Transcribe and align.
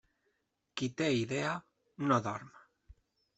Qui 0.81 0.89
té 1.01 1.09
idea, 1.17 1.51
no 2.09 2.19
dorm. 2.29 2.51